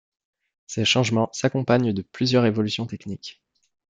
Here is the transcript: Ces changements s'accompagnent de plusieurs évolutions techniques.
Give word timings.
Ces 0.65 0.83
changements 0.83 1.29
s'accompagnent 1.31 1.93
de 1.93 2.01
plusieurs 2.01 2.47
évolutions 2.47 2.87
techniques. 2.87 3.39